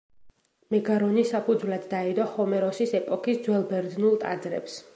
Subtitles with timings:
[0.75, 4.83] მეგარონი საფუძვლად დაედო ჰომეროსის ეპოქის ძველ ბერძნულ ტაძრებს.